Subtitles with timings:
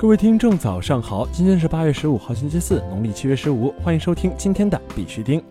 [0.00, 1.28] 各位听众，早上好！
[1.30, 3.70] 今天是八月十五号，星期四，农历七月十五。
[3.82, 5.44] 欢迎收听今天的必须听。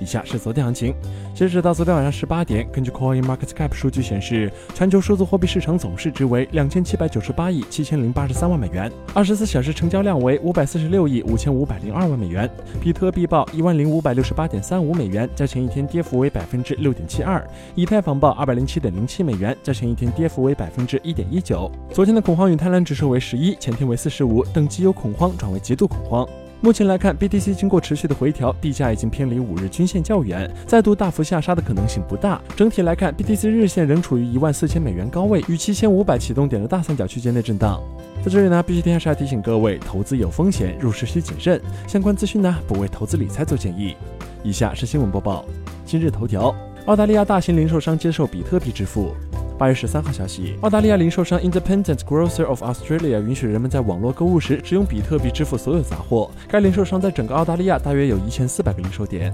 [0.00, 0.94] 以下是昨天行情，
[1.34, 12.50] 截止到昨天晚上十八点，根据 Coin Market Cap 数据显示，全球数字货币市场总市值为两千七百九十八亿七千零八十三万美元，二十四小时成交量为五百四十六亿五千五百零二万美元。
[12.80, 17.40] 比特币报一万零五百六十八点三五美元，较前一天跌幅为百分之六点七二；
[17.74, 21.70] 以太坊报二百零七点零七美元，较前一天跌幅为百分之一点一九。
[21.90, 26.28] 昨天的恐慌与贪婪指数为十一，前天为四十五，等级由恐慌转为极度恐慌。
[26.64, 32.40] 目前来看，BTC 经过持续的回调，地价已经偏离五日均线较远，再度大幅下杀的可能性不大。
[32.56, 37.78] 整体来看，BTC 日线仍处于一万四千美元高位与七千五百启动点的大三角区间内震荡。
[38.24, 41.60] 在这里呢，必须天还是要提醒各位，投资有风险，入市需谨慎。
[41.86, 43.94] 相关资讯呢，不为投资理财做建议。
[44.42, 45.44] 以下是新闻播报。
[45.84, 46.56] 今日头条：
[46.86, 49.14] 澳大利亚大型零售商接受比特币支付。
[49.56, 56.28] 八月十三号消息，澳大利亚零售商 Independent Grocer of Australia 允许人们在网络购物时使用比特币支付所有杂货。
[56.48, 59.32] 该零售商在整个澳大利亚大约有一千四百个零售点。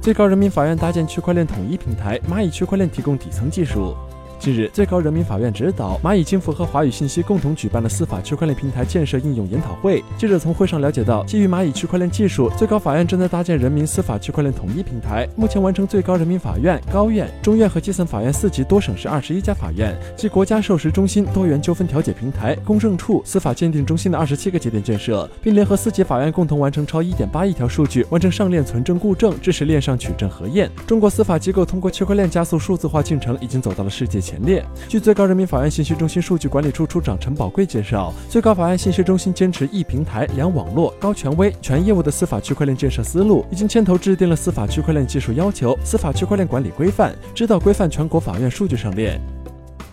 [0.00, 3.94] 最高人民法院搭建区块链统一平台，蚂蚁区块链提供底层技术。
[4.38, 10.02] 近日，最高人民法院指导蚂蚁金服和华语信息共同举办了司法区块链平台建设应用研讨会。
[10.16, 30.70] 记者从会上了解到，基于蚂蚁区块链技术，最高法院正在搭建人民司法区块链统一平台，目前完成最高人民法院、高院、中院和基层法院四级多省市二十一家法院及国家授时中心多元纠纷调解平台、公证处、司法鉴定中心的二十七个节点建设，并联合四级法院共同完成超一点八亿条数据完成上链存证固证，支持链上取证核验。
[30.86, 34.62] 中国司法机构通过区块链加速数字化进程，已经走到了世界前列。
[34.88, 49.18] 据最高人民法院信息中心数据管理处处长陈宝贵介绍，最高法院信息中心坚持一平台、两网络、高权威、全业务的司法区块链建设思路，已经牵头制定了司法区块链技术要求、司法区块链管理规范，指导规范全国法院数据上链。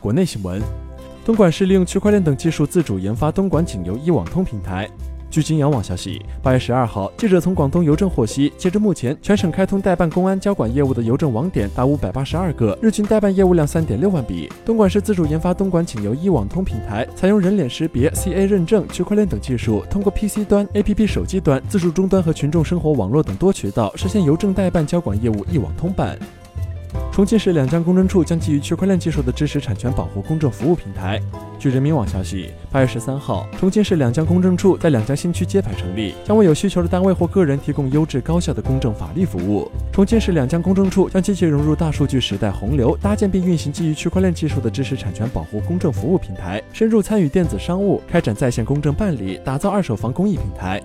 [0.02, 0.62] 国内新闻：
[1.24, 4.90] 东莞市利用区块链等技术自主研发东莞景邮一网通平台。
[5.36, 14.50] 据金阳网消息，八月十二号，记者从广东邮政获悉，截至目前，全省开通代办公安交管业务的邮政网点达五百八十二个，日均代办业务量三点六万笔。
[14.64, 26.18] 东莞市自主研发东莞请邮一网通平台，采用人脸识别、CA 认证、区块链等技术，通过 PC 端、APP 手机端、自助终端和群众生活网络等多渠道，实现邮政代办交管业务一网通办。
[27.16, 31.18] 重庆市两江公证处将基于区块链技术的知识产权保护公证服务平台。
[31.58, 39.72] 据人民网消息，八月十三号，重庆市两江公证处在两江新区揭牌成立，将为有需求的单位或个人提供优质高效的公证法律服务。
[39.94, 50.84] 重庆市两江公证处将积极融入大数据时代洪流，搭建并运行基于区块链技术的知识产权保护公证服务平台，深入参与电子商务，开展在线公证办理，打造二手房公益平台。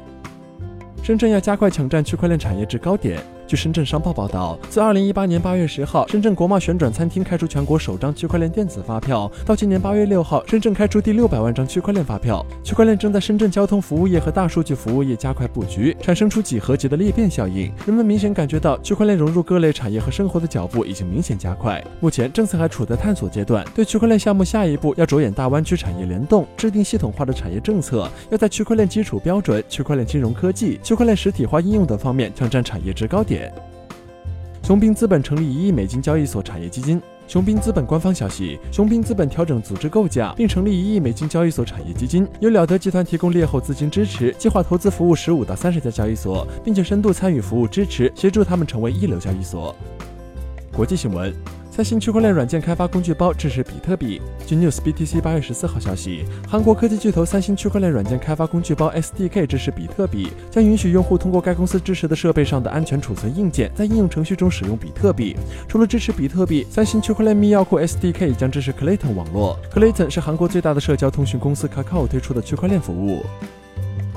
[1.03, 3.19] 深圳要加快抢占区块链产业制高点。
[3.51, 12.47] 据深圳商报报道，自二零一八年八月十号，深圳国贸旋转餐厅开出全国首张区块链电子发票，到今年八月六号，深圳开出第六百万张区块链发票。
[12.63, 17.73] 区块链正在深圳交通服务业和大数据服务业加快布局，产生出几何级的裂变效应。
[17.85, 21.85] 人们明显感觉到区块链融入各类产业和生活的脚步已经明显加快。
[21.99, 33.40] 目前政策还处在探索阶段，对区块链项目下一步要着眼大湾区产业联动，制定系统化的产业政策，要在区块链基础标准、区块链金融科技、区块链实体化应用等方面抢占产业制高点。
[34.63, 37.01] 雄兵资本成立一亿美金交易所产业基金。
[37.27, 49.73] 雄兵资本官方消息，雄兵资本调整组织构架，并成立一亿美金交易所产业基金，由了得集团提供劣后资金支持，计划投资服务十五到三十家交易所，并且深度参与服务支持，协助他们成为一流交易所。
[50.73, 51.33] 国际新闻。
[51.71, 54.21] 三星区块链软件开发工具包支持比特币。
[54.45, 65.37] 据 News BTC 八月十四号消息，韩国科技巨头三星区块链软件开发工具包 SDK 支持比特币，将允许用户通过该公司支持的设备上的安全储存硬件，在应用程序中使用比特币。
[65.69, 69.57] 除了支持比特币，三星区块链密钥库 SDK 将支持 Clayton 网络。
[69.73, 73.25] Clayton 是韩国最大的社交通讯公司 Kakao 推出的区块链服务。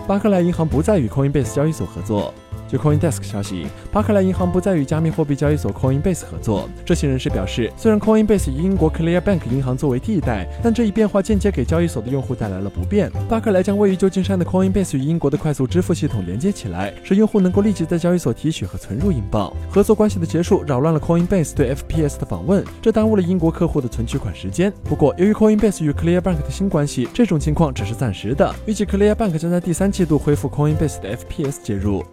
[0.08, 2.34] 巴克莱银行不再与 Coinbase 交易所合作。
[2.73, 6.67] 据 CoinDesk 消息，巴克莱银行不再与加密货币交易所 Coinbase 合作。
[6.84, 13.11] 这些人士表示，虽然 Coinbase 以英国 Clearbank 银行作为替代，但这一变化间接给交易所的用户带来了不便。
[13.29, 19.53] 巴克莱将位于旧金山的 Coinbase 与英国的快速支付系统连接起来，使用户能够立即在交易所提取和存入英镑。
[19.70, 24.73] 合作关系的结束扰乱了 Coinbase 对 FPS 的访问，这耽误了英国客户的存取款时间。
[24.84, 28.52] 不过，由于 Coinbase 与 Clearbank 的新关系，这种情况只是暂时的。
[28.66, 32.03] 预计 Clearbank 将在第三季度恢复 Coinbase 的 FPS 接入。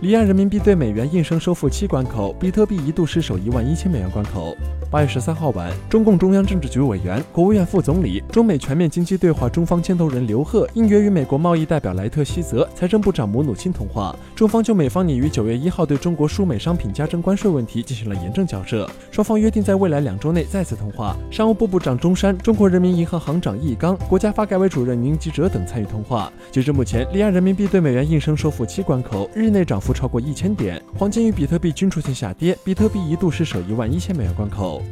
[0.00, 4.56] 离岸人民币对美元应声收复七关口，比特币一度失守一万一千美元关口。
[4.92, 14.14] 八月十三号晚，中共中央政治局委员、国务院副总理、中美全面经济对话中方牵头人刘鹤应约与美国贸易代表莱特希泽、财政部长姆努钦通话。
[14.36, 21.16] 中方就美方拟于九月一号对中国输美商品加征关税问题进行了严正交涉，双方约定在未来两周内再次通话。
[21.28, 26.32] 商务部部长钟山、中国人民银行行长易纲、国家发改委主任宁吉喆等参与通话。
[26.52, 34.82] 截至目前，离岸人民币对美元应声收复七关口，日内涨幅不超过一千点，黄金与比特币均出现下跌，比特币一度失守一万一千美元关口。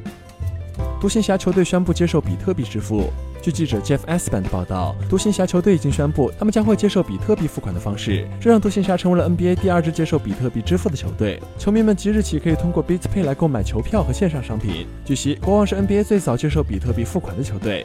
[0.99, 3.11] 独行侠球队宣布接受比特币支付。
[3.43, 11.39] 据记者 Jeff Espan 的报道，独行侠球队已经宣布，他们将会接受比特币付款的方式，这让独行侠成为了 NBA 第二支接受比特币支付的球队。
[11.59, 14.87] 球迷们即日起可以通过 BitPay 来购买球票和线上商品。
[15.05, 17.85] 据悉，国王是 NBA 最早接受比特币付款的球队。